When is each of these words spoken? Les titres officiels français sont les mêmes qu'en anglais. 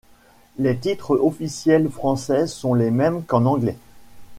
Les 0.57 0.75
titres 0.75 1.15
officiels 1.23 1.87
français 1.87 2.47
sont 2.47 2.73
les 2.73 2.89
mêmes 2.89 3.23
qu'en 3.23 3.45
anglais. 3.45 3.77